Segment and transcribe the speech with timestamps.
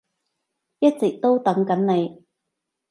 [0.79, 2.25] 一直都等緊你